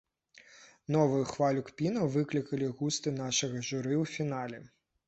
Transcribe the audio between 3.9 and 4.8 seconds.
ў фінале.